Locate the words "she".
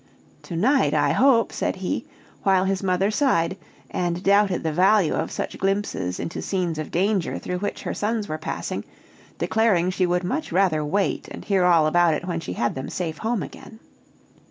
9.91-10.07, 12.39-12.53